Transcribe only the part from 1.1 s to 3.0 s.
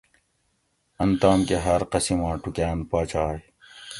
تام کہ ہاۤر قسیماں ٹوکاۤن